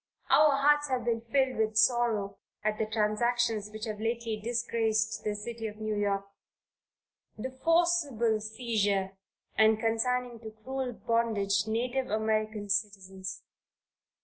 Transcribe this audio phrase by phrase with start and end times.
[0.31, 5.35] Our hearts have been filled with sorrow at the transactions which have lately disgraced the
[5.35, 6.25] city of New York;
[7.37, 9.11] the forcible seizure
[9.55, 13.43] and consigning to cruel bondage native American citizens.